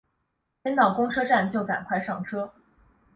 [0.63, 2.51] 先到公车站就赶快上车